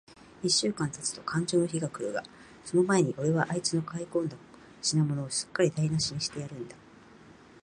[0.41, 2.23] 一週間たつとかんじょうの日が来るが、
[2.65, 4.35] その前に、おれはあいつの買い込んだ
[4.81, 6.75] 品物を、すっかりだいなしにしてやるんだ。